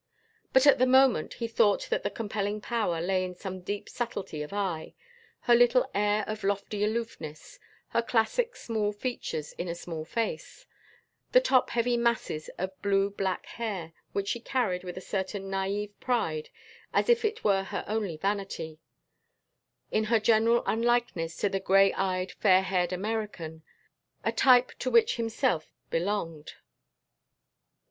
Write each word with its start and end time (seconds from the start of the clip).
But 0.51 0.65
at 0.65 0.79
the 0.79 0.87
moment 0.87 1.35
he 1.35 1.47
thought 1.47 1.87
that 1.91 2.01
the 2.01 2.09
compelling 2.09 2.59
power 2.59 2.99
lay 3.01 3.23
in 3.23 3.35
some 3.35 3.61
deep 3.61 3.87
subtlety 3.87 4.41
of 4.41 4.51
eye, 4.51 4.95
her 5.41 5.53
little 5.53 5.87
air 5.93 6.23
of 6.27 6.43
lofty 6.43 6.83
aloofness, 6.83 7.59
her 7.89 8.01
classic 8.01 8.55
small 8.55 8.93
features 8.93 9.53
in 9.59 9.67
a 9.67 9.75
small 9.75 10.03
face, 10.03 10.65
and 11.27 11.33
the 11.33 11.39
top 11.41 11.69
heavy 11.69 11.97
masses 11.97 12.49
of 12.57 12.81
blue 12.81 13.11
black 13.11 13.45
hair 13.45 13.93
which 14.11 14.29
she 14.29 14.39
carried 14.39 14.83
with 14.83 14.97
a 14.97 15.01
certain 15.01 15.51
naïve 15.51 15.91
pride 15.99 16.49
as 16.91 17.07
if 17.07 17.23
it 17.23 17.43
were 17.43 17.61
her 17.61 17.85
only 17.87 18.17
vanity; 18.17 18.79
in 19.91 20.05
her 20.05 20.19
general 20.19 20.63
unlikeness 20.65 21.37
to 21.37 21.47
the 21.47 21.59
gray 21.59 21.93
eyed 21.93 22.31
fair 22.31 22.63
haired 22.63 22.91
American 22.91 23.61
a 24.23 24.31
type 24.31 24.71
to 24.79 24.89
which 24.89 25.17
himself 25.17 25.71
belonged. 25.91 26.53